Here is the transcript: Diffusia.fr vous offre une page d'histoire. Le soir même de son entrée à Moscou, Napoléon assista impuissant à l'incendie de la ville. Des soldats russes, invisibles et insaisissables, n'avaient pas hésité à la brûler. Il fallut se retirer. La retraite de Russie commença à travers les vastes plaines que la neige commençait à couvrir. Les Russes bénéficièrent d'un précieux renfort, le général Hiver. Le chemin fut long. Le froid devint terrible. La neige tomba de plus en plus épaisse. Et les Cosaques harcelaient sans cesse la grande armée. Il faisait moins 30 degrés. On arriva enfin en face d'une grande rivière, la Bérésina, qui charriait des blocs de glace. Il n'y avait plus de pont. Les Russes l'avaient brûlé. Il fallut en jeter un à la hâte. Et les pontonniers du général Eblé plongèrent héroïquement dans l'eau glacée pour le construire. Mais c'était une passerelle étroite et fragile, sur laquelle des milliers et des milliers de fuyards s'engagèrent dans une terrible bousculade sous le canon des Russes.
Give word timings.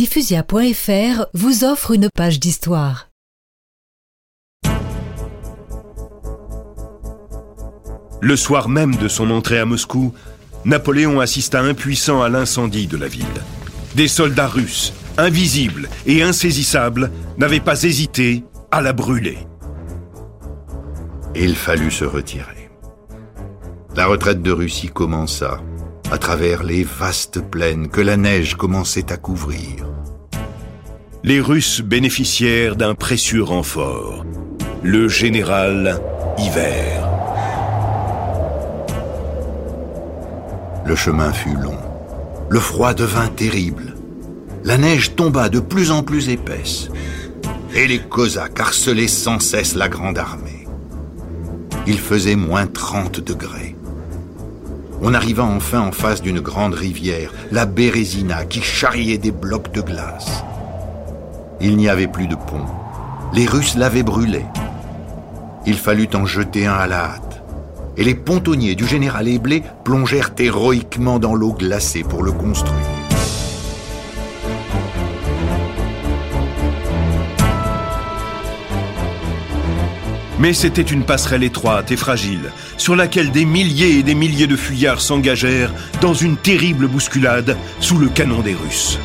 Diffusia.fr 0.00 1.26
vous 1.34 1.62
offre 1.62 1.90
une 1.90 2.08
page 2.08 2.40
d'histoire. 2.40 3.10
Le 8.22 8.34
soir 8.34 8.70
même 8.70 8.96
de 8.96 9.08
son 9.08 9.30
entrée 9.30 9.58
à 9.58 9.66
Moscou, 9.66 10.14
Napoléon 10.64 11.20
assista 11.20 11.60
impuissant 11.60 12.22
à 12.22 12.30
l'incendie 12.30 12.86
de 12.86 12.96
la 12.96 13.08
ville. 13.08 13.26
Des 13.94 14.08
soldats 14.08 14.48
russes, 14.48 14.94
invisibles 15.18 15.90
et 16.06 16.22
insaisissables, 16.22 17.10
n'avaient 17.36 17.60
pas 17.60 17.82
hésité 17.82 18.42
à 18.70 18.80
la 18.80 18.94
brûler. 18.94 19.36
Il 21.34 21.54
fallut 21.54 21.90
se 21.90 22.06
retirer. 22.06 22.70
La 23.94 24.06
retraite 24.06 24.40
de 24.40 24.50
Russie 24.50 24.88
commença 24.88 25.60
à 26.10 26.16
travers 26.16 26.62
les 26.62 26.84
vastes 26.84 27.40
plaines 27.40 27.88
que 27.88 28.00
la 28.00 28.16
neige 28.16 28.54
commençait 28.56 29.12
à 29.12 29.18
couvrir. 29.18 29.89
Les 31.22 31.38
Russes 31.38 31.82
bénéficièrent 31.82 32.76
d'un 32.76 32.94
précieux 32.94 33.42
renfort, 33.42 34.24
le 34.82 35.06
général 35.06 36.00
Hiver. 36.38 37.06
Le 40.86 40.96
chemin 40.96 41.30
fut 41.30 41.54
long. 41.54 41.76
Le 42.48 42.58
froid 42.58 42.94
devint 42.94 43.28
terrible. 43.28 43.96
La 44.64 44.78
neige 44.78 45.14
tomba 45.14 45.50
de 45.50 45.60
plus 45.60 45.90
en 45.90 46.02
plus 46.02 46.30
épaisse. 46.30 46.88
Et 47.74 47.86
les 47.86 47.98
Cosaques 47.98 48.58
harcelaient 48.58 49.06
sans 49.06 49.40
cesse 49.40 49.74
la 49.74 49.90
grande 49.90 50.16
armée. 50.16 50.66
Il 51.86 51.98
faisait 51.98 52.34
moins 52.34 52.66
30 52.66 53.20
degrés. 53.20 53.76
On 55.02 55.12
arriva 55.12 55.44
enfin 55.44 55.80
en 55.80 55.92
face 55.92 56.22
d'une 56.22 56.40
grande 56.40 56.74
rivière, 56.74 57.34
la 57.52 57.66
Bérésina, 57.66 58.46
qui 58.46 58.62
charriait 58.62 59.18
des 59.18 59.32
blocs 59.32 59.70
de 59.72 59.82
glace. 59.82 60.44
Il 61.62 61.76
n'y 61.76 61.90
avait 61.90 62.06
plus 62.06 62.26
de 62.26 62.36
pont. 62.36 62.64
Les 63.34 63.44
Russes 63.44 63.76
l'avaient 63.76 64.02
brûlé. 64.02 64.46
Il 65.66 65.76
fallut 65.76 66.08
en 66.14 66.24
jeter 66.24 66.66
un 66.66 66.72
à 66.72 66.86
la 66.86 67.04
hâte. 67.04 67.42
Et 67.98 68.04
les 68.04 68.14
pontonniers 68.14 68.74
du 68.74 68.86
général 68.86 69.28
Eblé 69.28 69.62
plongèrent 69.84 70.30
héroïquement 70.38 71.18
dans 71.18 71.34
l'eau 71.34 71.52
glacée 71.52 72.02
pour 72.02 72.22
le 72.22 72.32
construire. 72.32 72.74
Mais 80.38 80.54
c'était 80.54 80.80
une 80.80 81.04
passerelle 81.04 81.42
étroite 81.42 81.92
et 81.92 81.98
fragile, 81.98 82.52
sur 82.78 82.96
laquelle 82.96 83.30
des 83.30 83.44
milliers 83.44 83.98
et 83.98 84.02
des 84.02 84.14
milliers 84.14 84.46
de 84.46 84.56
fuyards 84.56 85.02
s'engagèrent 85.02 85.74
dans 86.00 86.14
une 86.14 86.38
terrible 86.38 86.88
bousculade 86.88 87.58
sous 87.80 87.98
le 87.98 88.08
canon 88.08 88.40
des 88.40 88.54
Russes. 88.54 88.98